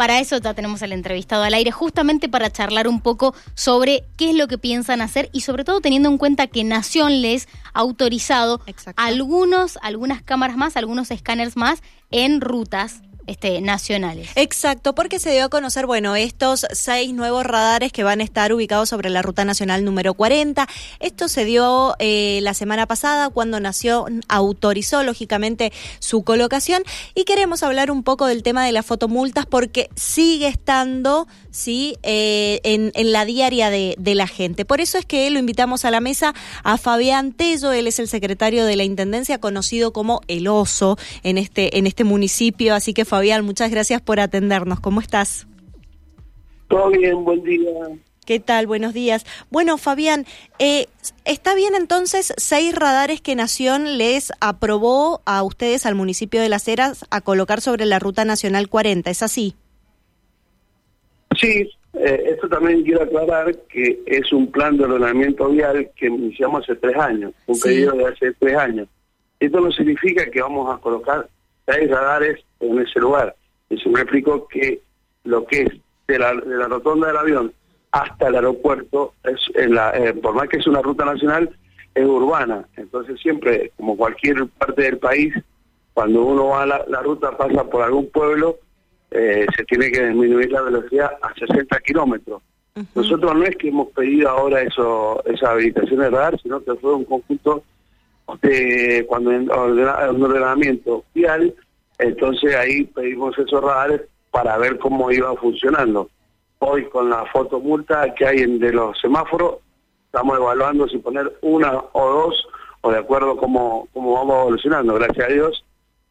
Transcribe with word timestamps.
Para 0.00 0.18
eso 0.18 0.38
ya 0.38 0.54
tenemos 0.54 0.82
al 0.82 0.92
entrevistado 0.92 1.42
al 1.42 1.52
aire, 1.52 1.72
justamente 1.72 2.30
para 2.30 2.50
charlar 2.50 2.88
un 2.88 3.02
poco 3.02 3.34
sobre 3.52 4.04
qué 4.16 4.30
es 4.30 4.34
lo 4.34 4.48
que 4.48 4.56
piensan 4.56 5.02
hacer 5.02 5.28
y 5.30 5.42
sobre 5.42 5.62
todo 5.62 5.82
teniendo 5.82 6.08
en 6.08 6.16
cuenta 6.16 6.46
que 6.46 6.64
Nación 6.64 7.20
les 7.20 7.48
ha 7.74 7.80
autorizado 7.80 8.62
algunos, 8.96 9.78
algunas 9.82 10.22
cámaras 10.22 10.56
más, 10.56 10.78
algunos 10.78 11.10
escáneres 11.10 11.54
más 11.54 11.82
en 12.10 12.40
rutas 12.40 13.02
este, 13.26 13.60
nacionales. 13.60 14.30
Exacto, 14.34 14.94
porque 14.94 15.18
se 15.18 15.32
dio 15.32 15.44
a 15.44 15.48
conocer, 15.48 15.86
bueno, 15.86 16.16
estos 16.16 16.66
seis 16.72 17.12
nuevos 17.12 17.44
radares 17.44 17.92
que 17.92 18.04
van 18.04 18.20
a 18.20 18.24
estar 18.24 18.52
ubicados 18.52 18.88
sobre 18.88 19.10
la 19.10 19.22
Ruta 19.22 19.44
Nacional 19.44 19.84
número 19.84 20.14
40. 20.14 20.66
Esto 20.98 21.28
se 21.28 21.44
dio 21.44 21.94
eh, 21.98 22.40
la 22.42 22.54
semana 22.54 22.86
pasada 22.86 23.30
cuando 23.30 23.60
nació, 23.60 24.06
autorizó 24.28 25.02
lógicamente 25.02 25.72
su 25.98 26.22
colocación 26.24 26.82
y 27.14 27.24
queremos 27.24 27.62
hablar 27.62 27.90
un 27.90 28.02
poco 28.02 28.26
del 28.26 28.42
tema 28.42 28.64
de 28.64 28.72
las 28.72 28.86
fotomultas 28.86 29.46
porque 29.46 29.88
sigue 29.96 30.48
estando, 30.48 31.26
sí, 31.50 31.96
eh, 32.02 32.60
en, 32.64 32.92
en, 32.94 33.12
la 33.12 33.24
diaria 33.24 33.70
de, 33.70 33.94
de, 33.98 34.14
la 34.14 34.26
gente. 34.26 34.64
Por 34.64 34.80
eso 34.80 34.98
es 34.98 35.06
que 35.06 35.30
lo 35.30 35.38
invitamos 35.38 35.84
a 35.84 35.90
la 35.90 36.00
mesa 36.00 36.34
a 36.62 36.78
Fabián 36.78 37.32
Tello, 37.32 37.72
él 37.72 37.86
es 37.86 37.98
el 37.98 38.08
secretario 38.08 38.64
de 38.64 38.76
la 38.76 38.84
Intendencia, 38.84 39.38
conocido 39.38 39.92
como 39.92 40.20
El 40.28 40.48
Oso 40.48 40.98
en 41.22 41.38
este, 41.38 41.78
en 41.78 41.86
este 41.86 42.04
municipio, 42.04 42.74
así 42.74 42.92
que 42.92 43.04
Fabián 43.10 43.44
muchas 43.44 43.72
gracias 43.72 44.00
por 44.00 44.20
atendernos. 44.20 44.78
¿Cómo 44.78 45.00
estás? 45.00 45.48
Todo 46.68 46.90
bien, 46.90 47.24
buen 47.24 47.42
día. 47.42 47.68
¿Qué 48.24 48.38
tal? 48.38 48.68
Buenos 48.68 48.94
días. 48.94 49.26
Bueno, 49.50 49.78
Fabián, 49.78 50.26
eh, 50.60 50.86
¿está 51.24 51.56
bien 51.56 51.74
entonces 51.74 52.32
seis 52.36 52.72
radares 52.72 53.20
que 53.20 53.34
Nación 53.34 53.98
les 53.98 54.32
aprobó 54.40 55.22
a 55.26 55.42
ustedes, 55.42 55.86
al 55.86 55.96
municipio 55.96 56.40
de 56.40 56.48
Las 56.48 56.68
Heras, 56.68 57.04
a 57.10 57.20
colocar 57.20 57.60
sobre 57.60 57.84
la 57.84 57.98
Ruta 57.98 58.24
Nacional 58.24 58.68
40? 58.68 59.10
¿Es 59.10 59.24
así? 59.24 59.56
Sí, 61.36 61.68
eh, 61.94 62.22
esto 62.28 62.48
también 62.48 62.84
quiero 62.84 63.02
aclarar 63.02 63.56
que 63.68 64.04
es 64.06 64.32
un 64.32 64.52
plan 64.52 64.76
de 64.76 64.84
ordenamiento 64.84 65.48
vial 65.48 65.90
que 65.96 66.06
iniciamos 66.06 66.62
hace 66.62 66.76
tres 66.76 66.96
años, 66.96 67.32
un 67.48 67.58
pedido 67.58 67.90
de 67.90 68.06
hace 68.06 68.32
tres 68.38 68.56
años. 68.56 68.86
Esto 69.40 69.60
no 69.60 69.72
significa 69.72 70.30
que 70.30 70.40
vamos 70.40 70.72
a 70.72 70.80
colocar 70.80 71.28
seis 71.66 71.90
radares 71.90 72.44
en 72.60 72.78
ese 72.78 73.00
lugar. 73.00 73.34
Y 73.68 73.78
se 73.78 73.88
me 73.88 74.00
explicó 74.00 74.46
que 74.48 74.80
lo 75.24 75.44
que 75.46 75.62
es 75.62 75.72
de 76.08 76.18
la, 76.18 76.34
de 76.34 76.56
la 76.56 76.68
rotonda 76.68 77.08
del 77.08 77.16
avión 77.16 77.52
hasta 77.92 78.28
el 78.28 78.36
aeropuerto, 78.36 79.14
es 79.24 79.40
en 79.54 79.74
la, 79.74 79.90
eh, 79.90 80.14
por 80.14 80.34
más 80.34 80.48
que 80.48 80.58
es 80.58 80.66
una 80.66 80.82
ruta 80.82 81.04
nacional, 81.04 81.50
es 81.94 82.04
urbana. 82.04 82.64
Entonces 82.76 83.20
siempre, 83.20 83.72
como 83.76 83.96
cualquier 83.96 84.46
parte 84.46 84.82
del 84.82 84.98
país, 84.98 85.34
cuando 85.92 86.22
uno 86.24 86.48
va 86.48 86.62
a 86.62 86.66
la, 86.66 87.02
ruta, 87.02 87.36
pasa 87.36 87.64
por 87.64 87.82
algún 87.82 88.08
pueblo, 88.10 88.58
eh, 89.10 89.46
se 89.56 89.64
tiene 89.64 89.90
que 89.90 90.06
disminuir 90.06 90.52
la 90.52 90.62
velocidad 90.62 91.10
a 91.20 91.34
60 91.34 91.78
kilómetros. 91.80 92.42
Nosotros 92.94 93.34
no 93.34 93.42
es 93.42 93.56
que 93.56 93.68
hemos 93.68 93.88
pedido 93.88 94.28
ahora 94.30 94.62
eso 94.62 95.22
esa 95.26 95.50
habilitación 95.50 96.00
de 96.00 96.10
radar, 96.10 96.40
sino 96.40 96.62
que 96.62 96.74
fue 96.76 96.94
un 96.94 97.04
conjunto 97.04 97.64
de 98.40 99.04
cuando 99.08 99.32
en 99.32 99.50
ordenamiento 99.50 101.04
vial 101.14 101.54
entonces 102.00 102.54
ahí 102.56 102.84
pedimos 102.84 103.38
esos 103.38 103.62
radares 103.62 104.02
para 104.30 104.56
ver 104.56 104.78
cómo 104.78 105.12
iba 105.12 105.34
funcionando. 105.36 106.08
Hoy 106.58 106.86
con 106.86 107.10
la 107.10 107.26
fotomulta 107.26 108.14
que 108.14 108.26
hay 108.26 108.38
en, 108.38 108.58
de 108.58 108.72
los 108.72 108.98
semáforos, 108.98 109.56
estamos 110.06 110.38
evaluando 110.38 110.88
si 110.88 110.98
poner 110.98 111.30
una 111.42 111.78
o 111.92 112.10
dos, 112.10 112.48
o 112.80 112.90
de 112.90 112.98
acuerdo 112.98 113.36
cómo, 113.36 113.86
cómo 113.92 114.14
vamos 114.14 114.40
evolucionando. 114.40 114.94
Gracias 114.94 115.28
a 115.28 115.32
Dios, 115.32 115.64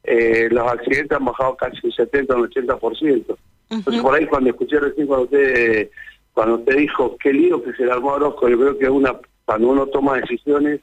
eh, 0.03 0.47
los 0.52 0.72
accidentes 0.72 1.17
han 1.17 1.25
bajado 1.25 1.56
casi 1.56 1.80
un 1.84 1.92
70 1.92 2.36
o 2.36 2.38
un 2.38 2.50
80%. 2.50 3.38
Entonces 3.72 4.02
por 4.02 4.16
ahí 4.16 4.28
cuando 4.28 4.52
escuché 4.52 4.80
recién 4.80 5.08
cuando 5.08 5.25
usted, 5.25 5.90
cuando 6.34 6.56
usted 6.56 6.78
dijo 6.78 7.17
qué 7.20 7.34
lío 7.34 7.64
que 7.64 7.73
se 7.73 7.86
le 7.86 7.92
armó 7.92 8.12
Orozco, 8.12 8.47
yo 8.47 8.59
creo 8.59 8.78
que 8.78 8.90
una 8.90 9.16
cuando 9.45 9.70
uno 9.70 9.88
toma 9.88 10.17
decisiones 10.17 10.81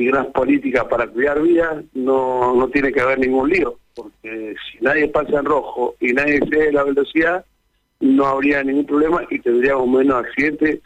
y 0.00 0.06
gran 0.06 0.32
políticas 0.32 0.84
para 0.84 1.06
cuidar 1.06 1.42
vidas, 1.42 1.84
no, 1.94 2.54
no 2.54 2.68
tiene 2.68 2.92
que 2.92 3.00
haber 3.00 3.18
ningún 3.18 3.48
lío 3.50 3.76
porque 3.94 4.54
si 4.70 4.82
nadie 4.82 5.08
pasa 5.08 5.38
en 5.38 5.44
rojo 5.44 5.94
y 6.00 6.12
nadie 6.12 6.40
cede 6.48 6.72
la 6.72 6.84
velocidad, 6.84 7.44
no 8.00 8.26
habría 8.26 8.62
ningún 8.62 8.86
problema 8.86 9.22
y 9.30 9.38
tendríamos 9.40 9.88
menos 9.88 10.24
accidentes, 10.24 10.80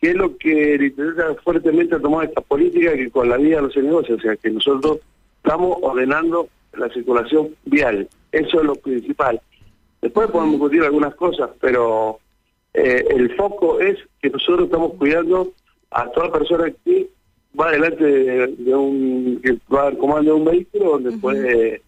que 0.00 0.10
es 0.10 0.16
lo 0.16 0.36
que 0.36 0.74
el 0.74 0.84
Intendente 0.84 1.40
fuertemente 1.44 1.94
ha 1.94 2.00
tomado 2.00 2.22
esta 2.22 2.40
política 2.40 2.94
que 2.94 3.10
con 3.10 3.28
la 3.28 3.36
vida 3.36 3.60
no 3.60 3.70
se 3.70 3.82
negocia, 3.82 4.14
o 4.14 4.20
sea 4.20 4.36
que 4.36 4.50
nosotros 4.50 4.98
estamos 5.36 5.78
ordenando 5.82 6.48
la 6.72 6.88
circulación 6.88 7.54
vial, 7.64 8.08
eso 8.32 8.60
es 8.60 8.66
lo 8.66 8.74
principal. 8.74 9.40
Después 10.00 10.30
podemos 10.30 10.52
discutir 10.54 10.82
algunas 10.82 11.14
cosas, 11.14 11.50
pero 11.60 12.18
eh, 12.72 13.04
el 13.10 13.36
foco 13.36 13.80
es 13.80 13.98
que 14.20 14.30
nosotros 14.30 14.64
estamos 14.64 14.94
cuidando 14.94 15.52
a 15.90 16.08
toda 16.10 16.32
persona 16.32 16.72
que 16.84 17.08
va 17.58 17.70
delante 17.70 18.04
de, 18.04 18.74
un 18.74 19.40
que 19.42 19.58
va 19.72 19.88
al 19.88 19.98
comando 19.98 20.34
de 20.34 20.38
un 20.38 20.44
vehículo 20.44 20.92
donde 20.92 21.12
puede 21.18 21.82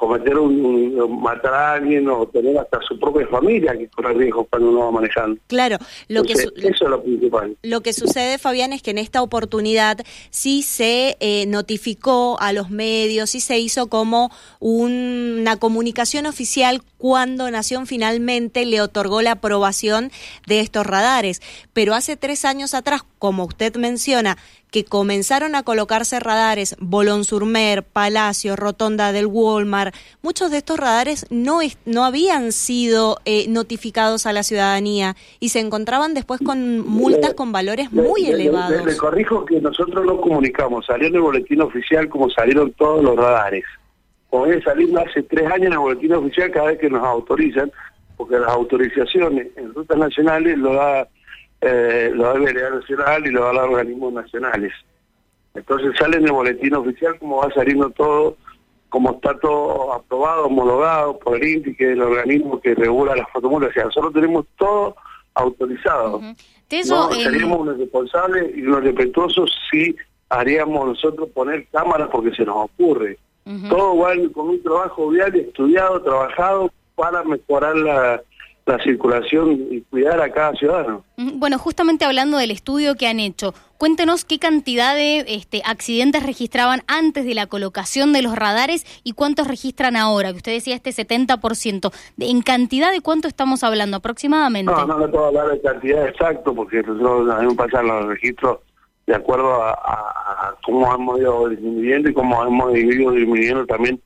cometer 0.00 0.38
un, 0.38 1.20
matar 1.20 1.52
a 1.52 1.72
alguien 1.74 2.08
o 2.08 2.26
tener 2.26 2.56
hasta 2.56 2.80
su 2.88 2.98
propia 2.98 3.26
familia 3.28 3.76
que 3.76 3.86
corre 3.88 4.14
riesgo 4.14 4.46
cuando 4.46 4.70
uno 4.70 4.86
va 4.86 4.90
manejando. 4.92 5.38
Claro, 5.46 5.76
lo 6.08 6.22
que 6.22 6.32
eso 6.32 6.50
es 6.56 6.80
lo 6.80 7.02
principal. 7.02 7.54
Lo 7.62 7.82
que 7.82 7.92
sucede, 7.92 8.38
Fabián, 8.38 8.72
es 8.72 8.80
que 8.80 8.92
en 8.92 8.98
esta 8.98 9.20
oportunidad 9.22 9.98
sí 10.30 10.62
se 10.62 11.18
eh, 11.20 11.44
notificó 11.46 12.40
a 12.40 12.54
los 12.54 12.70
medios, 12.70 13.30
sí 13.30 13.40
se 13.40 13.58
hizo 13.58 13.88
como 13.88 14.30
una 14.58 15.58
comunicación 15.58 16.24
oficial 16.24 16.80
cuando 16.96 17.50
Nación 17.50 17.86
finalmente 17.86 18.64
le 18.64 18.80
otorgó 18.80 19.20
la 19.20 19.32
aprobación 19.32 20.10
de 20.46 20.60
estos 20.60 20.86
radares. 20.86 21.42
Pero 21.74 21.94
hace 21.94 22.16
tres 22.16 22.46
años 22.46 22.72
atrás, 22.72 23.02
como 23.18 23.44
usted 23.44 23.76
menciona, 23.76 24.38
que 24.70 24.84
comenzaron 24.84 25.54
a 25.54 25.62
colocarse 25.62 26.20
radares 26.20 26.76
Bolón 26.78 27.24
Surmer, 27.24 27.82
Palacio, 27.82 28.56
Rotonda 28.56 29.12
del 29.12 29.26
Walmart, 29.26 29.94
muchos 30.22 30.50
de 30.50 30.58
estos 30.58 30.78
radares 30.78 31.26
no, 31.30 31.60
no 31.84 32.04
habían 32.04 32.52
sido 32.52 33.18
eh, 33.24 33.46
notificados 33.48 34.26
a 34.26 34.32
la 34.32 34.42
ciudadanía 34.42 35.16
y 35.38 35.50
se 35.50 35.60
encontraban 35.60 36.14
después 36.14 36.40
con 36.44 36.86
multas 36.86 37.34
con 37.34 37.52
valores 37.52 37.92
muy 37.92 38.26
elevados. 38.26 38.84
Le, 38.84 38.96
corrijo 38.96 39.44
que 39.44 39.60
nosotros 39.60 40.04
no 40.04 40.20
comunicamos, 40.20 40.86
salió 40.86 41.08
en 41.08 41.14
el 41.14 41.20
boletín 41.20 41.60
oficial 41.62 42.08
como 42.08 42.30
salieron 42.30 42.72
todos 42.72 43.02
los 43.02 43.16
radares. 43.16 43.64
Viene 44.32 44.62
saliendo 44.62 45.00
hace 45.00 45.22
tres 45.24 45.46
años 45.46 45.66
en 45.66 45.72
el 45.72 45.78
boletín 45.78 46.12
oficial 46.12 46.50
cada 46.50 46.66
vez 46.66 46.78
que 46.78 46.88
nos 46.88 47.02
autorizan, 47.02 47.70
porque 48.16 48.38
las 48.38 48.50
autorizaciones 48.50 49.48
en 49.56 49.74
rutas 49.74 49.98
nacionales 49.98 50.56
lo 50.58 50.74
da 50.74 51.08
eh, 51.60 52.10
lo 52.14 52.24
da 52.24 52.34
el 52.34 52.40
Veredal 52.40 52.80
Nacional 52.80 53.26
y 53.26 53.30
lo 53.30 53.44
da 53.44 53.52
los 53.52 53.64
organismos 53.64 54.12
nacionales. 54.12 54.72
Entonces 55.54 55.92
sale 55.98 56.16
en 56.16 56.24
el 56.24 56.32
boletín 56.32 56.74
oficial 56.74 57.18
como 57.18 57.38
va 57.38 57.52
saliendo 57.52 57.90
todo, 57.90 58.36
como 58.88 59.12
está 59.12 59.38
todo 59.38 59.92
aprobado, 59.92 60.46
homologado 60.46 61.18
por 61.18 61.36
el 61.36 61.48
INTI, 61.48 61.74
que 61.74 61.84
es 61.84 61.90
el 61.92 62.02
organismo 62.02 62.60
que 62.60 62.74
regula 62.74 63.16
las 63.16 63.28
fotomultas. 63.32 63.70
O 63.70 63.72
sea, 63.72 63.84
nosotros 63.84 64.12
tenemos 64.14 64.46
todo 64.56 64.96
autorizado. 65.34 66.20
no, 66.20 67.12
eh, 67.12 67.22
seríamos 67.22 67.60
unos 67.60 67.78
responsables 67.78 68.56
y 68.56 68.62
unos 68.62 68.84
respetuosos 68.84 69.52
si 69.70 69.94
haríamos 70.28 70.86
nosotros 70.86 71.28
poner 71.30 71.66
cámaras 71.68 72.08
porque 72.10 72.34
se 72.34 72.44
nos 72.44 72.56
ocurre. 72.56 73.18
Todo 73.68 73.96
va 73.98 74.12
con 74.32 74.50
un 74.50 74.62
trabajo 74.62 75.08
vial 75.08 75.34
estudiado, 75.34 76.00
trabajado 76.02 76.70
para 76.94 77.24
mejorar 77.24 77.74
la, 77.74 78.22
la 78.70 78.82
circulación 78.82 79.66
y 79.70 79.80
cuidar 79.82 80.20
a 80.20 80.30
cada 80.30 80.52
ciudadano. 80.52 81.04
Bueno, 81.16 81.58
justamente 81.58 82.04
hablando 82.04 82.38
del 82.38 82.50
estudio 82.50 82.94
que 82.94 83.06
han 83.06 83.20
hecho, 83.20 83.54
cuéntenos 83.78 84.24
qué 84.24 84.38
cantidad 84.38 84.94
de 84.94 85.24
este, 85.28 85.62
accidentes 85.64 86.24
registraban 86.24 86.82
antes 86.86 87.24
de 87.24 87.34
la 87.34 87.46
colocación 87.46 88.12
de 88.12 88.22
los 88.22 88.36
radares 88.36 88.84
y 89.04 89.12
cuántos 89.12 89.48
registran 89.48 89.96
ahora, 89.96 90.30
que 90.30 90.36
usted 90.36 90.52
decía 90.52 90.76
este 90.76 90.90
70%. 90.90 91.92
¿En 92.18 92.42
cantidad 92.42 92.92
de 92.92 93.00
cuánto 93.00 93.28
estamos 93.28 93.64
hablando 93.64 93.96
aproximadamente? 93.96 94.72
No, 94.72 94.86
no 94.86 94.98
le 94.98 95.08
puedo 95.08 95.26
hablar 95.26 95.48
de 95.48 95.60
cantidad 95.60 96.06
exacto 96.06 96.54
porque 96.54 96.82
nosotros 96.82 97.26
debemos 97.26 97.54
pasar 97.54 97.84
los 97.84 98.06
registros 98.06 98.58
de 99.06 99.16
acuerdo 99.16 99.60
a, 99.62 100.56
cómo 100.64 100.94
hemos 100.94 101.18
ido 101.18 101.48
disminuyendo 101.48 102.10
y 102.10 102.14
cómo 102.14 102.44
hemos 102.44 102.76
ido 102.76 103.10
disminuyendo 103.10 103.66
también 103.66 104.00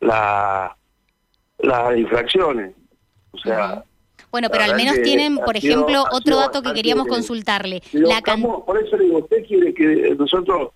la, 0.00 0.76
las 1.58 1.96
infracciones. 1.96 2.74
O 3.30 3.38
sea, 3.38 3.82
bueno, 4.32 4.48
pero 4.50 4.64
al 4.64 4.74
menos 4.74 5.00
tienen, 5.02 5.36
por 5.36 5.56
ejemplo, 5.56 6.04
otro 6.10 6.36
dato 6.36 6.62
que 6.62 6.72
queríamos 6.72 7.06
consultarle. 7.06 7.82
la 7.92 8.22
por 8.66 8.82
eso 8.82 8.96
digo, 8.96 9.18
¿usted 9.18 9.44
quiere 9.46 9.74
que 9.74 10.16
nosotros 10.18 10.70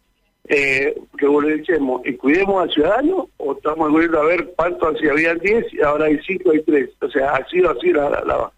eh, 0.49 0.95
regulemos 1.15 2.03
y 2.05 2.13
cuidemos 2.15 2.63
al 2.63 2.71
ciudadano 2.71 3.31
o 3.39 3.55
estamos 3.55 3.91
volviendo 3.91 4.21
a 4.21 4.25
ver 4.25 4.53
cuánto 4.55 4.89
así 4.89 5.09
había 5.09 5.35
10 5.35 5.73
y 5.73 5.81
ahora 5.81 6.05
hay 6.05 6.21
5 6.25 6.53
y 6.53 6.63
3? 6.63 6.91
O 7.01 7.11
sea, 7.11 7.31
ha 7.33 7.49
sido 7.49 7.71
así 7.71 7.91
la, 7.93 8.11
la, 8.11 8.53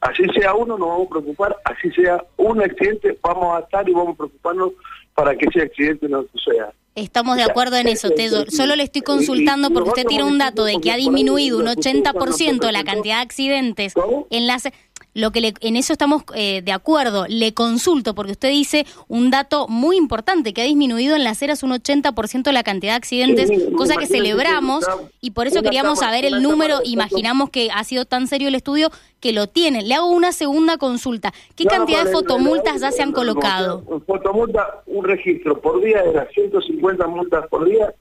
Así 0.00 0.24
sea 0.36 0.52
uno, 0.54 0.76
nos 0.76 0.88
vamos 0.88 1.06
a 1.06 1.10
preocupar, 1.10 1.56
así 1.64 1.88
sea 1.92 2.24
un 2.36 2.60
accidente, 2.60 3.16
vamos 3.22 3.56
a 3.56 3.60
estar 3.60 3.88
y 3.88 3.92
vamos 3.92 4.14
a 4.14 4.16
preocuparnos 4.16 4.72
para 5.14 5.36
que 5.36 5.46
ese 5.46 5.62
accidente 5.62 6.08
no 6.08 6.24
suceda. 6.32 6.72
Estamos 6.94 7.36
de 7.36 7.42
acuerdo 7.42 7.76
en 7.76 7.88
eso, 7.88 8.10
Tello. 8.10 8.44
Solo 8.50 8.76
le 8.76 8.82
estoy 8.82 9.00
consultando 9.00 9.70
porque 9.70 9.90
usted 9.90 10.06
tiene 10.06 10.24
un 10.24 10.36
dato 10.36 10.64
de 10.64 10.78
que 10.78 10.92
ha 10.92 10.96
disminuido 10.96 11.58
un 11.58 11.66
80% 11.66 12.70
la 12.70 12.84
cantidad 12.84 13.16
de 13.16 13.22
accidentes 13.22 13.94
en 14.30 14.46
las 14.46 14.64
lo 15.14 15.30
que 15.30 15.40
le, 15.40 15.54
en 15.60 15.76
eso 15.76 15.92
estamos 15.92 16.24
eh, 16.34 16.62
de 16.62 16.72
acuerdo. 16.72 17.26
Le 17.28 17.54
consulto 17.54 18.14
porque 18.14 18.32
usted 18.32 18.50
dice 18.50 18.86
un 19.08 19.30
dato 19.30 19.68
muy 19.68 19.96
importante 19.96 20.52
que 20.52 20.62
ha 20.62 20.64
disminuido 20.64 21.16
en 21.16 21.24
las 21.24 21.42
eras 21.42 21.62
un 21.62 21.70
80% 21.70 22.50
la 22.52 22.62
cantidad 22.62 22.92
de 22.92 22.96
accidentes, 22.96 23.50
cosa 23.76 23.96
que 23.96 24.06
celebramos 24.06 24.84
y 25.20 25.32
por 25.32 25.46
eso 25.46 25.62
queríamos 25.62 25.98
saber 25.98 26.24
el 26.24 26.42
número. 26.42 26.78
Imaginamos 26.84 27.50
que 27.50 27.70
ha 27.70 27.84
sido 27.84 28.04
tan 28.04 28.26
serio 28.26 28.48
el 28.48 28.54
estudio 28.54 28.90
que 29.20 29.32
lo 29.32 29.46
tienen. 29.46 29.88
Le 29.88 29.94
hago 29.94 30.10
una 30.10 30.32
segunda 30.32 30.78
consulta. 30.78 31.32
¿Qué 31.56 31.64
cantidad 31.64 32.04
de 32.04 32.12
fotomultas 32.12 32.80
ya 32.80 32.90
se 32.90 33.02
han 33.02 33.12
colocado? 33.12 33.82
Fotomulta, 34.06 34.82
un 34.86 35.04
registro 35.04 35.60
por 35.60 35.82
día 35.82 36.02
de 36.02 36.12
las 36.12 36.28
150 36.32 37.06
multas 37.06 37.46
por 37.48 37.68
día. 37.68 37.94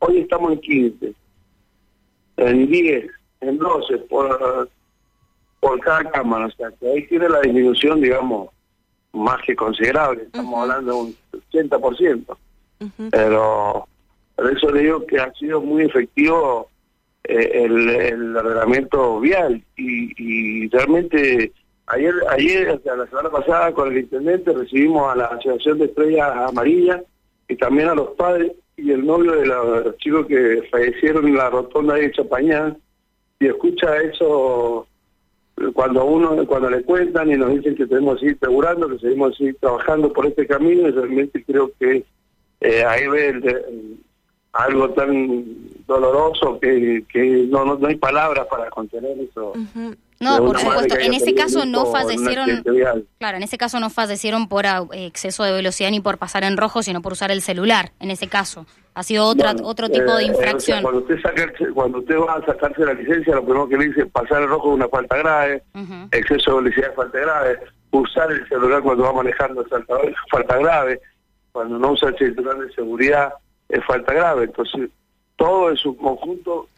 Hoy 0.00 0.18
estamos 0.18 0.52
en 0.52 0.60
15, 0.60 1.14
en 2.38 2.70
10, 2.70 3.10
en 3.40 3.58
12 3.58 3.98
por 3.98 4.68
por 5.64 5.80
cada 5.80 6.04
cámara, 6.10 6.44
o 6.44 6.50
sea, 6.50 6.70
que 6.78 6.86
ahí 6.86 7.06
tiene 7.06 7.26
la 7.26 7.40
disminución, 7.40 7.98
digamos, 8.02 8.50
más 9.14 9.40
que 9.46 9.56
considerable, 9.56 10.24
estamos 10.24 10.60
hablando 10.60 10.92
de 10.92 11.00
un 11.00 11.16
80%, 11.50 12.36
pero 13.10 13.88
por 14.36 14.52
eso 14.52 14.70
le 14.70 14.82
digo 14.82 15.06
que 15.06 15.18
ha 15.18 15.32
sido 15.32 15.62
muy 15.62 15.84
efectivo 15.84 16.68
eh, 17.24 17.62
el, 17.64 17.88
el 17.88 18.36
ordenamiento 18.36 19.20
vial. 19.20 19.62
Y, 19.78 20.68
realmente 20.68 21.50
ayer, 21.86 22.12
ayer, 22.28 22.68
o 22.68 22.80
sea, 22.80 22.96
la 22.96 23.06
semana 23.06 23.30
pasada 23.30 23.72
con 23.72 23.90
el 23.90 24.00
intendente 24.00 24.52
recibimos 24.52 25.10
a 25.10 25.16
la 25.16 25.24
Asociación 25.28 25.78
de 25.78 25.86
Estrellas 25.86 26.30
Amarillas 26.46 27.00
y 27.48 27.56
también 27.56 27.88
a 27.88 27.94
los 27.94 28.10
padres 28.10 28.52
y 28.76 28.90
el 28.90 29.06
novio 29.06 29.32
de 29.32 29.46
los 29.46 29.96
chicos 29.96 30.26
que 30.26 30.68
fallecieron 30.70 31.26
en 31.26 31.36
la 31.36 31.48
rotonda 31.48 31.94
de 31.94 32.12
Chapañán 32.12 32.76
y 33.40 33.46
escucha 33.46 33.96
eso 33.96 34.86
cuando 35.72 36.04
uno 36.04 36.46
cuando 36.46 36.70
le 36.70 36.82
cuentan 36.82 37.30
y 37.30 37.36
nos 37.36 37.50
dicen 37.50 37.74
que 37.74 37.86
tenemos 37.86 38.14
que 38.14 38.20
seguir 38.20 38.38
asegurando, 38.40 38.88
que 38.88 38.98
seguimos 38.98 39.36
seguir 39.36 39.56
trabajando 39.60 40.12
por 40.12 40.26
este 40.26 40.46
camino, 40.46 40.90
realmente 40.90 41.44
creo 41.44 41.70
que 41.78 42.04
eh, 42.60 42.84
ahí 42.84 43.06
ve 43.08 43.66
algo 44.52 44.90
tan 44.90 45.44
doloroso 45.86 46.58
que, 46.60 47.04
que 47.08 47.46
no, 47.48 47.64
no, 47.64 47.86
hay 47.86 47.96
palabras 47.96 48.46
para 48.48 48.70
contener 48.70 49.18
eso. 49.18 49.52
No, 50.24 50.44
por 50.44 50.58
supuesto, 50.58 50.96
en 50.98 51.14
ese 51.14 51.34
caso 51.34 51.66
no 51.66 51.86
fallecieron, 51.86 52.64
claro, 53.18 53.36
en 53.36 53.42
ese 53.42 53.58
caso 53.58 53.78
no 53.78 53.90
fallecieron 53.90 54.48
por 54.48 54.66
ah, 54.66 54.84
exceso 54.92 55.44
de 55.44 55.52
velocidad 55.52 55.90
ni 55.90 56.00
por 56.00 56.18
pasar 56.18 56.44
en 56.44 56.56
rojo, 56.56 56.82
sino 56.82 57.02
por 57.02 57.12
usar 57.12 57.30
el 57.30 57.42
celular, 57.42 57.92
en 58.00 58.10
ese 58.10 58.26
caso. 58.28 58.66
Ha 58.94 59.02
sido 59.02 59.26
otra, 59.26 59.54
otro 59.62 59.88
tipo 59.88 60.16
de 60.16 60.24
eh, 60.24 60.28
infracción. 60.28 60.82
cuando, 60.82 61.00
usted 61.00 61.16
cuando 61.74 61.98
usted 61.98 62.16
va 62.16 62.34
a 62.34 62.46
sacarse 62.46 62.84
la 62.84 62.94
licencia, 62.94 63.34
lo 63.34 63.44
primero 63.44 63.68
que 63.68 63.76
le 63.76 63.86
dice 63.88 64.06
pasar 64.06 64.42
el 64.42 64.48
rojo 64.48 64.70
es 64.70 64.74
una 64.76 64.88
falta 64.88 65.16
grave, 65.16 65.62
exceso 66.12 66.52
de 66.52 66.62
velocidad 66.62 66.90
es 66.90 66.96
falta 66.96 67.18
grave, 67.18 67.58
usar 67.90 68.32
el 68.32 68.48
celular 68.48 68.82
cuando 68.82 69.04
va 69.04 69.12
manejando 69.12 69.62
es 69.62 69.68
falta 70.30 70.58
grave, 70.58 71.00
cuando 71.52 71.78
no 71.78 71.92
usa 71.92 72.08
el 72.08 72.18
celular 72.18 72.58
de 72.58 72.72
seguridad 72.72 73.34
es 73.68 73.84
falta 73.84 74.12
grave. 74.12 74.44
Entonces, 74.44 74.90
todo 75.36 75.70
es 75.70 75.84
un 75.84 75.96
conjunto 75.96 76.68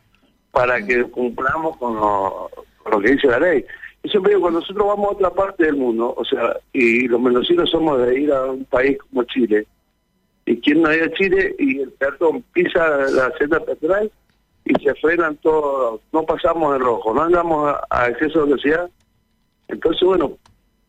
para 0.51 0.85
que 0.85 1.05
cumplamos 1.05 1.77
con 1.77 1.97
lo, 2.87 2.99
lo 2.99 3.01
que 3.01 3.13
dice 3.13 3.27
la 3.29 3.41
ley. 3.41 3.65
Y 4.03 4.09
siempre 4.09 4.31
digo, 4.31 4.43
cuando 4.43 4.61
nosotros 4.61 4.87
vamos 4.87 5.07
a 5.09 5.13
otra 5.15 5.31
parte 5.31 5.65
del 5.65 5.77
mundo, 5.77 6.15
o 6.17 6.25
sea, 6.25 6.57
y 6.73 7.09
los 7.09 7.21
mendocinos 7.21 7.71
somos 7.71 8.01
de 8.07 8.21
ir 8.21 8.33
a 8.33 8.45
un 8.45 8.65
país 8.65 8.99
como 8.99 9.25
Chile, 9.25 9.67
y 10.47 10.61
quien 10.61 10.81
no 10.81 10.89
a 10.89 11.13
Chile 11.15 11.57
y 11.59 11.81
el 11.81 11.91
peatón 11.91 12.43
pisa 12.53 12.87
la 13.11 13.33
senda 13.37 13.59
peatonal 13.59 14.11
y 14.65 14.75
se 14.83 14.95
frenan 14.95 15.37
todos, 15.39 16.01
no 16.13 16.23
pasamos 16.23 16.77
en 16.77 16.83
rojo, 16.83 17.13
no 17.13 17.23
andamos 17.23 17.75
a, 17.91 18.09
exceso 18.09 18.41
de 18.41 18.45
velocidad. 18.47 18.89
Entonces, 19.69 20.03
bueno, 20.07 20.39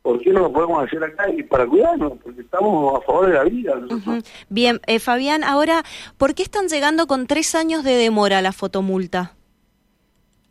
¿por 0.03 0.19
qué 0.21 0.31
no 0.31 0.41
lo 0.41 0.53
podemos 0.53 0.83
hacer 0.83 1.03
acá? 1.03 1.29
Y 1.31 1.41
para 1.41 1.65
cuidarnos, 1.65 2.13
porque 2.23 2.41
estamos 2.41 3.01
a 3.01 3.05
favor 3.05 3.27
de 3.27 3.33
la 3.33 3.43
vida. 3.43 3.73
Bien, 4.49 4.79
eh, 4.85 4.99
Fabián, 4.99 5.43
ahora, 5.43 5.83
¿por 6.17 6.35
qué 6.35 6.43
están 6.43 6.67
llegando 6.67 7.07
con 7.07 7.25
tres 7.25 7.55
años 7.55 7.83
de 7.83 7.95
demora 7.95 8.43
la 8.43 8.51
fotomulta? 8.51 9.36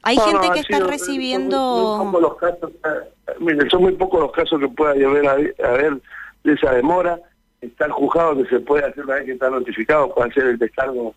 Hay 0.06 0.18
gente 0.18 0.50
que 0.54 0.60
está 0.60 0.78
recibiendo... 0.78 1.56
Son 1.98 2.08
muy, 2.12 2.22
los 2.22 2.36
casos, 2.36 2.70
eh, 2.70 3.68
son 3.68 3.82
muy 3.82 3.92
pocos 3.92 4.20
los 4.20 4.30
casos 4.30 4.60
que 4.60 4.68
pueda 4.68 4.92
haber, 4.92 5.28
a 5.28 5.70
ver 5.72 6.00
de 6.44 6.52
esa 6.52 6.72
demora. 6.72 7.18
Está 7.60 7.86
el 7.86 7.92
juzgado 7.92 8.36
que 8.36 8.48
se 8.48 8.60
puede 8.60 8.84
hacer 8.84 9.04
una 9.04 9.16
vez 9.16 9.24
que 9.24 9.32
está 9.32 9.50
notificado, 9.50 10.14
puede 10.14 10.30
hacer 10.30 10.44
el 10.44 10.58
descargo 10.58 11.12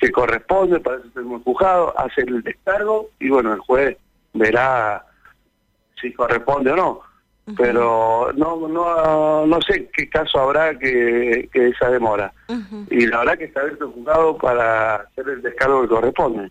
que 0.00 0.10
corresponde, 0.10 0.80
para 0.80 0.98
eso 0.98 1.06
tenemos 1.14 1.42
juzgado, 1.44 1.98
hacer 1.98 2.28
el 2.28 2.42
descargo 2.42 3.10
y 3.20 3.30
bueno, 3.30 3.52
el 3.52 3.60
juez 3.60 3.96
verá 4.34 5.06
si 6.00 6.12
corresponde 6.12 6.72
o 6.72 6.76
no. 6.76 7.00
Pero 7.56 8.32
no 8.34 8.66
no 8.66 9.46
no 9.46 9.62
sé 9.62 9.88
qué 9.94 10.08
caso 10.08 10.40
habrá 10.40 10.76
que, 10.76 11.48
que 11.52 11.68
esa 11.68 11.90
demora. 11.90 12.32
Y 12.90 13.06
la 13.06 13.20
verdad 13.20 13.38
que 13.38 13.44
está 13.44 13.60
abierto 13.60 13.84
el 13.84 13.92
juzgado 13.92 14.36
para 14.36 14.96
hacer 14.96 15.28
el 15.28 15.42
descargo 15.42 15.82
que 15.82 15.88
corresponde. 15.88 16.50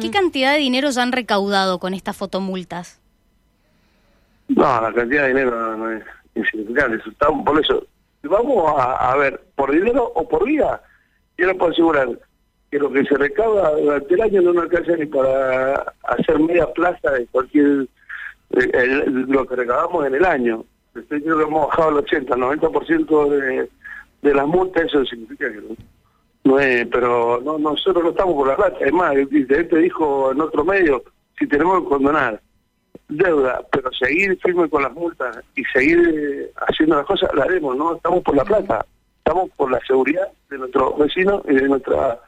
¿Qué 0.00 0.10
cantidad 0.10 0.52
de 0.52 0.58
dinero 0.58 0.90
ya 0.90 1.02
han 1.02 1.12
recaudado 1.12 1.78
con 1.78 1.94
estas 1.94 2.14
fotomultas? 2.14 3.00
No, 4.48 4.62
la 4.62 4.92
cantidad 4.92 5.22
de 5.22 5.28
dinero 5.28 5.76
no, 5.76 5.90
es 5.90 6.04
insignificante. 6.34 6.98
por 7.18 7.60
eso, 7.60 7.86
vamos 8.22 8.74
a, 8.76 9.16
ver, 9.16 9.40
por 9.54 9.72
dinero 9.72 10.12
o 10.14 10.28
por 10.28 10.44
vida, 10.44 10.82
yo 11.38 11.46
le 11.46 11.54
puedo 11.54 11.72
asegurar 11.72 12.08
que 12.70 12.78
lo 12.78 12.92
que 12.92 13.04
se 13.04 13.16
recauda 13.16 13.70
durante 13.70 14.14
el 14.14 14.20
año 14.20 14.42
no 14.42 14.52
nos 14.52 14.64
alcanza 14.64 14.96
ni 14.96 15.06
para 15.06 15.94
hacer 16.02 16.38
media 16.38 16.70
plaza 16.72 17.12
de 17.12 17.26
cualquier, 17.28 17.86
lo 18.50 19.46
que 19.46 19.56
recaudamos 19.56 20.06
en 20.06 20.14
el 20.14 20.24
año. 20.26 20.64
Estoy 20.94 21.22
creo 21.22 21.38
que 21.38 21.44
hemos 21.44 21.68
bajado 21.68 21.90
el 21.90 21.96
80, 21.96 22.34
el 22.34 22.40
90% 22.40 23.28
de, 23.30 23.70
de 24.20 24.34
las 24.34 24.46
multas, 24.46 24.84
eso 24.84 25.04
significa 25.06 25.50
que 25.50 25.62
no 26.44 26.58
es, 26.58 26.86
pero 26.86 27.40
no, 27.44 27.58
nosotros 27.58 28.02
no 28.02 28.10
estamos 28.10 28.34
por 28.34 28.48
la 28.48 28.56
plata. 28.56 28.84
Es 28.84 28.92
más, 28.92 29.14
el 29.14 29.28
presidente 29.28 29.78
dijo 29.78 30.32
en 30.32 30.40
otro 30.40 30.64
medio, 30.64 31.02
si 31.38 31.46
tenemos 31.46 31.82
que 31.82 31.88
condonar 31.88 32.40
deuda, 33.08 33.62
pero 33.72 33.90
seguir 33.92 34.38
firme 34.42 34.68
con 34.68 34.82
las 34.82 34.92
multas 34.92 35.38
y 35.56 35.64
seguir 35.64 35.98
eh, 35.98 36.52
haciendo 36.68 36.96
las 36.96 37.06
cosas, 37.06 37.30
la 37.34 37.44
haremos, 37.44 37.76
no 37.76 37.96
estamos 37.96 38.22
por 38.22 38.36
la 38.36 38.44
plata, 38.44 38.86
estamos 39.18 39.50
por 39.56 39.70
la 39.70 39.80
seguridad 39.86 40.28
de 40.48 40.58
nuestros 40.58 40.96
vecinos 40.98 41.42
y 41.48 41.54
de 41.54 41.68
nuestra, 41.68 42.20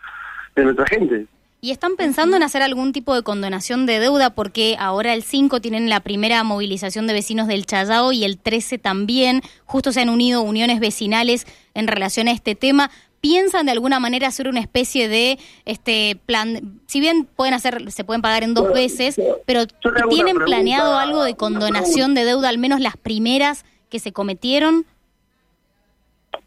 de 0.56 0.65
nuestra 0.65 0.87
gente. 0.87 1.26
¿Y 1.65 1.70
están 1.70 1.94
pensando 1.94 2.37
en 2.37 2.43
hacer 2.43 2.61
algún 2.61 2.93
tipo 2.93 3.15
de 3.15 3.23
condonación 3.23 3.87
de 3.87 4.00
deuda? 4.00 4.35
Porque 4.35 4.75
ahora 4.81 5.15
el 5.15 5.23
5 5.23 5.61
tienen 5.61 5.88
la 5.88 6.00
primera 6.00 6.43
movilización 6.43 7.06
de 7.06 7.12
vecinos 7.12 7.47
del 7.47 7.67
Chayao 7.67 8.10
y 8.10 8.25
el 8.25 8.37
13 8.37 8.79
también. 8.79 9.43
Justo 9.65 9.93
se 9.93 10.01
han 10.01 10.08
unido 10.08 10.43
uniones 10.43 10.81
vecinales 10.81 11.46
en 11.75 11.87
relación 11.87 12.27
a 12.27 12.32
este 12.32 12.56
tema 12.56 12.91
piensan 13.22 13.67
de 13.67 13.72
alguna 13.72 14.00
manera 14.00 14.26
hacer 14.26 14.48
una 14.48 14.60
especie 14.60 15.08
de 15.08 15.38
este 15.64 16.20
plan, 16.26 16.81
si 16.86 17.00
bien 17.00 17.24
pueden 17.24 17.55
hacer, 17.55 17.91
se 17.93 18.02
pueden 18.05 18.20
pagar 18.20 18.43
en 18.43 18.52
dos 18.52 18.74
veces, 18.74 19.19
pero 19.46 19.62
¿tienen 20.10 20.38
planeado 20.38 20.98
algo 20.98 21.22
de 21.22 21.36
condonación 21.36 22.14
de 22.14 22.24
deuda, 22.24 22.48
al 22.48 22.58
menos 22.58 22.81
las 22.81 22.96
primeras 22.96 23.64
que 23.88 24.00
se 24.00 24.12
cometieron? 24.12 24.84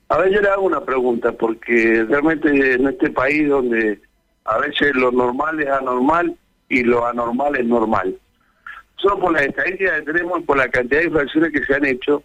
A 0.09 0.17
ver, 0.17 0.33
yo 0.33 0.41
le 0.41 0.49
hago 0.49 0.63
una 0.63 0.81
pregunta, 0.81 1.31
porque 1.31 2.05
realmente 2.09 2.49
en 2.49 2.87
este 2.87 3.09
país 3.09 3.47
donde 3.47 4.01
a 4.43 4.57
veces 4.57 4.93
lo 4.95 5.11
normal 5.11 5.61
es 5.61 5.69
anormal 5.69 6.35
y 6.67 6.83
lo 6.83 7.07
anormal 7.07 7.55
es 7.55 7.65
normal. 7.65 8.19
Solo 8.97 9.19
por 9.19 9.31
la 9.31 9.43
estadística 9.43 9.95
que 9.95 10.11
tenemos 10.11 10.41
y 10.41 10.43
por 10.43 10.57
la 10.57 10.67
cantidad 10.67 10.99
de 10.99 11.07
infracciones 11.07 11.53
que 11.53 11.63
se 11.63 11.73
han 11.73 11.85
hecho, 11.85 12.21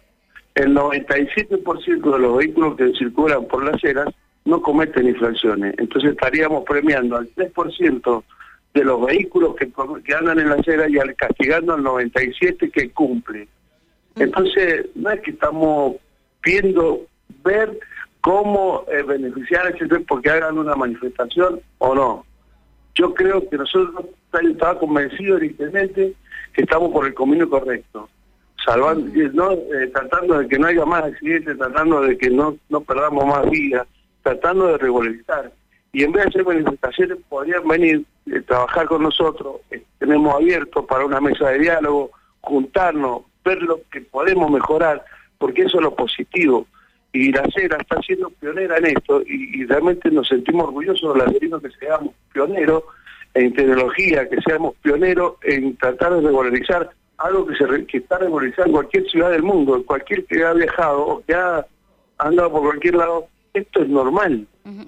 el 0.55 0.75
97% 0.75 2.11
de 2.11 2.19
los 2.19 2.37
vehículos 2.37 2.75
que 2.75 2.91
circulan 2.97 3.45
por 3.45 3.63
las 3.63 3.79
ceras 3.79 4.13
no 4.45 4.61
cometen 4.61 5.07
infracciones. 5.07 5.75
Entonces 5.77 6.11
estaríamos 6.11 6.63
premiando 6.65 7.17
al 7.17 7.29
3% 7.35 8.23
de 8.73 8.83
los 8.83 9.05
vehículos 9.05 9.55
que, 9.55 9.71
que 10.03 10.15
andan 10.15 10.39
en 10.39 10.49
la 10.49 10.55
acera 10.55 10.89
y 10.89 10.97
al, 10.97 11.15
castigando 11.15 11.73
al 11.73 11.83
97% 11.83 12.71
que 12.71 12.89
cumple. 12.91 13.47
Entonces, 14.15 14.87
no 14.95 15.09
es 15.11 15.21
que 15.21 15.31
estamos 15.31 15.95
viendo 16.43 17.01
ver 17.43 17.79
cómo 18.21 18.85
eh, 18.91 19.03
beneficiar 19.03 19.67
a 19.67 19.69
ese 19.69 19.87
porque 20.01 20.29
hagan 20.29 20.57
una 20.57 20.75
manifestación 20.75 21.61
o 21.79 21.95
no. 21.95 22.25
Yo 22.95 23.13
creo 23.13 23.47
que 23.49 23.57
nosotros, 23.57 24.05
estaba 24.33 24.79
convencido 24.79 25.37
evidentemente 25.37 26.13
que 26.53 26.61
estamos 26.61 26.91
por 26.91 27.05
el 27.05 27.13
camino 27.13 27.49
correcto, 27.49 28.09
salvando, 28.65 29.09
no, 29.33 29.53
eh, 29.53 29.87
tratando 29.93 30.39
de 30.39 30.47
que 30.47 30.59
no 30.59 30.67
haya 30.67 30.85
más 30.85 31.05
accidentes, 31.05 31.57
tratando 31.57 32.01
de 32.01 32.17
que 32.17 32.29
no, 32.29 32.57
no 32.69 32.81
perdamos 32.81 33.25
más 33.25 33.49
vidas, 33.49 33.87
tratando 34.23 34.67
de 34.67 34.77
regularizar. 34.77 35.51
Y 35.93 36.03
en 36.03 36.11
vez 36.11 36.23
de 36.23 36.29
hacer 36.29 36.45
manifestaciones, 36.45 37.17
podrían 37.27 37.67
venir 37.67 38.05
eh, 38.27 38.41
trabajar 38.41 38.87
con 38.87 39.03
nosotros. 39.03 39.57
Eh, 39.71 39.83
tenemos 39.99 40.35
abierto 40.35 40.85
para 40.85 41.05
una 41.05 41.19
mesa 41.19 41.49
de 41.49 41.59
diálogo, 41.59 42.11
juntarnos, 42.41 43.23
ver 43.43 43.61
lo 43.61 43.81
que 43.91 44.01
podemos 44.01 44.49
mejorar, 44.49 45.03
porque 45.37 45.63
eso 45.63 45.77
es 45.77 45.83
lo 45.83 45.95
positivo. 45.95 46.65
y 47.13 47.31
la 47.33 47.43
CERA 47.53 47.77
está 47.77 47.99
siendo 48.01 48.29
pionera 48.29 48.77
en 48.77 48.85
esto 48.85 49.21
y, 49.25 49.65
realmente 49.65 50.09
nos 50.11 50.29
sentimos 50.29 50.67
orgullosos 50.67 51.13
de 51.13 51.19
la 51.19 51.59
que 51.59 51.71
seamos 51.77 52.13
pioneros 52.31 52.83
en 53.33 53.53
tecnología, 53.53 54.29
que 54.29 54.41
seamos 54.41 54.75
pioneros 54.81 55.33
en 55.43 55.75
tratar 55.75 56.13
de 56.15 56.21
regularizar 56.21 56.89
algo 57.17 57.45
que 57.45 57.55
se 57.55 57.85
que 57.85 57.97
está 57.97 58.17
regularizado 58.17 58.67
en 58.67 58.73
cualquier 58.73 59.09
ciudad 59.09 59.31
del 59.31 59.43
mundo, 59.43 59.83
cualquier 59.85 60.25
que 60.25 60.43
ha 60.43 60.53
viajado 60.53 61.05
o 61.05 61.23
que 61.25 61.33
ha 61.33 61.65
andado 62.17 62.51
por 62.51 62.61
cualquier 62.61 62.95
lado, 62.95 63.27
esto 63.53 63.81
es 63.81 63.89
normal. 63.89 64.47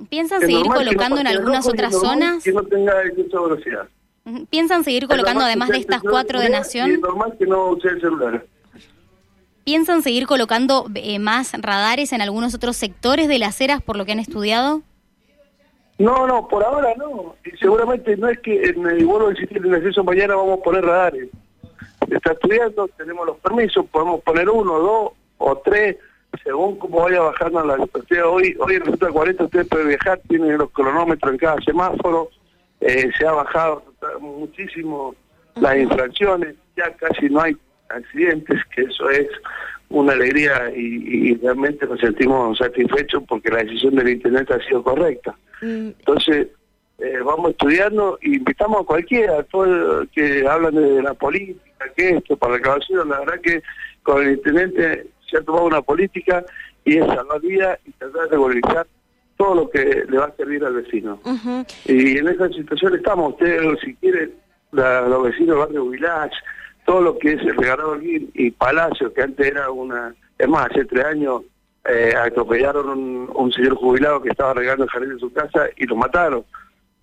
¿Piensan 0.09 0.41
seguir 0.41 0.65
colocando 0.65 1.19
en 1.19 1.27
algunas 1.27 1.67
otras 1.67 1.93
zonas? 1.93 2.43
Que 2.43 2.51
no 2.51 2.63
tenga 2.63 2.93
velocidad. 2.95 3.87
¿Piensan 4.49 4.83
seguir 4.83 5.07
colocando 5.07 5.43
además 5.43 5.69
de 5.69 5.77
estas 5.77 6.01
cuatro 6.01 6.39
de 6.39 6.49
Nación? 6.49 6.91
Es 6.91 6.99
normal 6.99 7.35
que 7.37 7.45
no 7.45 7.71
use 7.71 7.89
el 7.89 7.99
celular. 7.99 8.45
¿Piensan 9.65 10.01
seguir 10.01 10.27
colocando 10.27 10.87
eh, 10.95 11.19
más 11.19 11.53
radares 11.53 12.11
en 12.13 12.21
algunos 12.21 12.53
otros 12.53 12.75
sectores 12.75 13.27
de 13.27 13.39
las 13.39 13.59
eras 13.61 13.81
por 13.81 13.97
lo 13.97 14.05
que 14.05 14.11
han 14.11 14.19
estudiado? 14.19 14.81
No, 15.97 16.27
no, 16.27 16.47
por 16.47 16.63
ahora 16.63 16.93
no. 16.97 17.35
Y 17.45 17.57
seguramente 17.57 18.17
no 18.17 18.27
es 18.29 18.39
que 18.39 18.61
en 18.61 18.85
el 18.85 19.05
vuelo 19.05 19.27
del 19.27 19.37
sistema 19.37 19.67
de 19.67 19.77
acceso 19.77 20.03
mañana 20.03 20.35
vamos 20.35 20.59
a 20.59 20.63
poner 20.63 20.83
radares. 20.83 21.29
Está 22.09 22.33
estudiando, 22.33 22.87
tenemos 22.97 23.25
los 23.25 23.37
permisos, 23.37 23.85
podemos 23.85 24.21
poner 24.21 24.49
uno, 24.49 24.79
dos 24.79 25.11
o 25.37 25.57
tres, 25.57 25.97
según 26.43 26.77
cómo 26.77 27.01
vaya 27.01 27.21
bajando 27.21 27.63
la 27.63 27.77
situación. 27.77 28.23
Hoy, 28.25 28.55
hoy 28.59 28.75
en 28.75 28.85
Ruta 28.85 29.09
40 29.09 29.43
usted 29.43 29.67
puede 29.67 29.85
viajar, 29.85 30.19
tiene 30.27 30.57
los 30.57 30.71
cronómetros 30.71 31.31
en 31.31 31.37
cada 31.37 31.61
semáforo, 31.61 32.29
eh, 32.81 33.11
se 33.17 33.27
ha 33.27 33.31
bajado 33.31 33.83
muchísimo 34.19 35.15
las 35.55 35.77
infracciones, 35.77 36.55
ya 36.75 36.91
casi 36.95 37.29
no 37.29 37.41
hay 37.41 37.55
accidentes, 37.89 38.59
que 38.75 38.81
eso 38.83 39.09
es 39.09 39.27
una 39.89 40.13
alegría 40.13 40.71
y, 40.75 41.35
realmente 41.35 41.85
nos 41.85 41.99
sentimos 41.99 42.57
satisfechos 42.57 43.23
porque 43.27 43.51
la 43.51 43.63
decisión 43.63 43.95
del 43.95 44.09
Internet 44.09 44.49
ha 44.51 44.59
sido 44.65 44.81
correcta. 44.81 45.35
Mm. 45.61 45.89
Entonces, 45.99 46.47
eh, 46.99 47.19
vamos 47.23 47.51
estudiando 47.51 48.17
e 48.21 48.29
invitamos 48.29 48.81
a 48.81 48.85
cualquiera, 48.85 49.39
a 49.39 49.43
todos 49.43 50.07
que 50.13 50.47
hablan 50.47 50.75
de 50.75 51.01
la 51.03 51.13
política, 51.13 51.85
que 51.95 52.09
esto, 52.17 52.35
para 52.37 52.53
la 52.53 52.59
acabación, 52.59 53.09
la 53.09 53.19
verdad 53.19 53.41
que 53.41 53.61
con 54.01 54.23
el 54.23 54.33
Intendente 54.33 55.07
se 55.33 55.39
ha 55.39 55.43
tomado 55.43 55.65
una 55.65 55.81
política 55.81 56.45
y 56.85 56.97
es 56.97 57.07
salvar 57.07 57.41
vida 57.41 57.79
y 57.85 57.91
tratar 57.93 58.23
de 58.23 58.29
regularizar 58.29 58.87
todo 59.35 59.55
lo 59.55 59.69
que 59.69 60.05
le 60.07 60.17
va 60.17 60.25
a 60.25 60.35
servir 60.35 60.63
al 60.63 60.75
vecino. 60.75 61.19
Y 61.85 62.19
en 62.19 62.27
esa 62.27 62.47
situación 62.49 62.95
estamos, 62.95 63.33
ustedes 63.33 63.79
si 63.83 63.95
quieren, 63.95 64.33
los 64.71 65.23
vecinos 65.23 65.49
del 65.49 65.57
barrio 65.57 65.89
Village, 65.89 66.35
todo 66.85 67.01
lo 67.01 67.17
que 67.17 67.33
es 67.33 67.41
el 67.41 67.55
regalado 67.55 67.97
y 68.01 68.51
Palacio, 68.51 69.13
que 69.13 69.23
antes 69.23 69.47
era 69.47 69.71
una... 69.71 70.13
Es 70.37 70.47
más, 70.47 70.69
hace 70.69 70.85
tres 70.85 71.05
años 71.05 71.43
eh, 71.85 72.13
atropellaron 72.15 72.89
un, 72.89 73.31
un, 73.33 73.51
señor 73.51 73.75
jubilado 73.75 74.21
que 74.21 74.29
estaba 74.29 74.53
regando 74.53 74.83
el 74.83 74.89
jardín 74.89 75.13
de 75.13 75.19
su 75.19 75.31
casa 75.31 75.67
y 75.77 75.85
lo 75.85 75.95
mataron. 75.95 76.43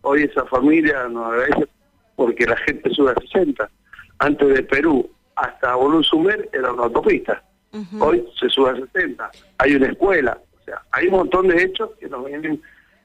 Hoy 0.02 0.22
esa 0.22 0.44
familia 0.46 1.08
nos 1.08 1.32
agradece 1.32 1.68
porque 2.16 2.46
la 2.46 2.56
gente 2.56 2.90
sube 2.90 3.12
a 3.12 3.20
60. 3.20 3.70
Antes 4.18 4.48
de 4.48 4.62
Perú 4.62 5.10
hasta 5.36 5.74
Sumer 6.02 6.48
era 6.52 6.72
una 6.72 6.84
autopista. 6.84 7.42
Hoy 7.98 8.24
se 8.38 8.48
sube 8.48 8.70
a 8.70 8.76
60. 8.76 9.30
Hay 9.58 9.74
una 9.74 9.86
escuela. 9.86 10.38
O 10.60 10.64
sea, 10.64 10.82
hay 10.92 11.06
un 11.06 11.12
montón 11.12 11.48
de 11.48 11.62
hechos 11.62 11.90
que 11.98 12.08
nos 12.08 12.24
vienen 12.26 12.60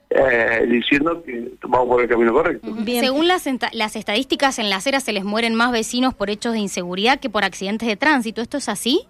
eh, 0.09 0.65
diciendo 0.67 1.21
que 1.23 1.51
vamos 1.63 1.87
por 1.87 2.01
el 2.01 2.07
camino 2.07 2.31
correcto. 2.31 2.67
Según 2.85 3.27
las, 3.27 3.47
las 3.73 3.95
estadísticas, 3.95 4.59
en 4.59 4.69
las 4.69 4.85
eras 4.87 5.03
se 5.03 5.13
les 5.13 5.23
mueren 5.23 5.55
más 5.55 5.71
vecinos 5.71 6.13
por 6.13 6.29
hechos 6.29 6.53
de 6.53 6.59
inseguridad 6.59 7.19
que 7.19 7.29
por 7.29 7.43
accidentes 7.43 7.87
de 7.87 7.95
tránsito. 7.95 8.41
¿Esto 8.41 8.57
es 8.57 8.69
así? 8.69 9.07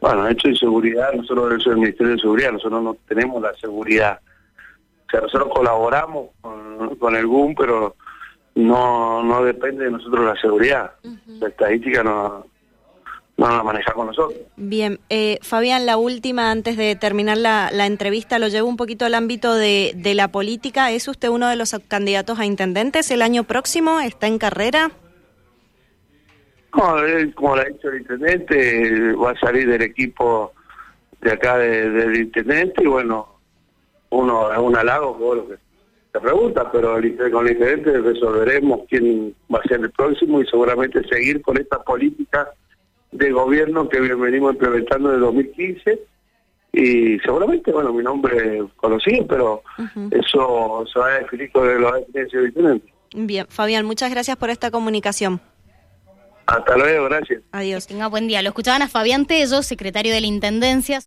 Bueno, 0.00 0.28
hechos 0.28 0.44
de 0.44 0.50
inseguridad, 0.50 1.12
nosotros 1.12 1.60
eso 1.60 1.70
el 1.70 1.78
Ministerio 1.78 2.12
de 2.12 2.20
Seguridad, 2.20 2.52
nosotros 2.52 2.82
no 2.82 2.96
tenemos 3.06 3.40
la 3.40 3.54
seguridad. 3.54 4.20
O 5.06 5.10
sea, 5.10 5.20
nosotros 5.20 5.48
colaboramos 5.54 6.30
con, 6.40 7.16
el 7.16 7.26
GUM, 7.26 7.54
pero 7.54 7.96
no 8.54 9.22
no 9.22 9.44
depende 9.44 9.84
de 9.84 9.90
nosotros 9.90 10.24
la 10.24 10.40
seguridad. 10.40 10.92
La 11.26 11.48
estadística 11.48 12.02
no, 12.02 12.46
no 13.36 13.48
la 13.48 13.62
manejamos 13.62 14.06
nosotros. 14.06 14.40
Bien, 14.56 15.00
eh, 15.08 15.38
Fabián, 15.42 15.86
la 15.86 15.96
última 15.96 16.50
antes 16.50 16.76
de 16.76 16.94
terminar 16.96 17.38
la, 17.38 17.70
la, 17.72 17.86
entrevista, 17.86 18.38
lo 18.38 18.48
llevo 18.48 18.68
un 18.68 18.76
poquito 18.76 19.04
al 19.04 19.14
ámbito 19.14 19.54
de, 19.54 19.92
de 19.96 20.14
la 20.14 20.28
política. 20.28 20.90
¿Es 20.90 21.08
usted 21.08 21.28
uno 21.28 21.48
de 21.48 21.56
los 21.56 21.74
candidatos 21.88 22.38
a 22.38 22.44
intendentes 22.44 23.10
el 23.10 23.22
año 23.22 23.44
próximo? 23.44 24.00
¿Está 24.00 24.26
en 24.26 24.38
carrera? 24.38 24.92
No, 26.76 26.96
como 27.34 27.56
le 27.56 27.62
ha 27.62 27.64
dicho 27.66 27.88
el 27.88 28.00
intendente, 28.00 29.12
va 29.12 29.32
a 29.32 29.38
salir 29.38 29.68
del 29.68 29.82
equipo 29.82 30.52
de 31.20 31.32
acá 31.32 31.58
del 31.58 32.16
intendente 32.16 32.82
y 32.82 32.86
bueno, 32.86 33.28
uno 34.10 34.52
es 34.52 34.58
un 34.58 34.76
halago 34.76 35.16
por 35.18 35.36
lo 35.36 35.48
que 35.48 35.56
se 36.12 36.20
pregunta, 36.20 36.70
pero 36.72 36.94
con 37.30 37.46
el 37.46 37.52
intendente 37.52 37.98
resolveremos 38.00 38.80
quién 38.88 39.34
va 39.52 39.58
a 39.58 39.68
ser 39.68 39.80
el 39.80 39.90
próximo 39.90 40.40
y 40.40 40.46
seguramente 40.46 41.06
seguir 41.08 41.42
con 41.42 41.58
esta 41.58 41.82
política 41.82 42.48
de 43.12 43.30
gobierno 43.30 43.88
que 43.88 44.00
venimos 44.00 44.54
implementando 44.54 45.10
desde 45.10 45.20
2015 45.20 46.00
y 46.72 47.18
seguramente, 47.18 47.70
bueno, 47.70 47.92
mi 47.92 48.02
nombre 48.02 48.64
conocido, 48.76 49.26
pero 49.26 49.62
eso 50.10 50.84
se 50.90 50.98
va 50.98 51.06
a 51.08 51.18
definir 51.18 51.52
con 51.52 51.82
la 51.82 51.92
definición 51.98 52.42
del 52.42 52.48
intendente. 52.48 52.92
Bien, 53.14 53.46
Fabián, 53.48 53.84
muchas 53.84 54.10
gracias 54.10 54.36
por 54.38 54.48
esta 54.48 54.70
comunicación. 54.70 55.40
Hasta 56.46 56.76
luego, 56.76 57.04
gracias. 57.04 57.42
Adiós. 57.52 57.86
tenga 57.86 58.08
buen 58.08 58.26
día. 58.26 58.42
Lo 58.42 58.48
escuchaban 58.48 58.82
a 58.82 58.88
Fabián 58.88 59.26
Tello, 59.26 59.62
secretario 59.62 60.12
de 60.12 60.20
la 60.20 60.26
Intendencia. 60.26 61.00